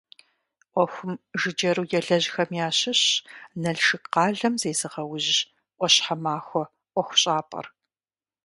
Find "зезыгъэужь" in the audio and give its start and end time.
4.61-5.31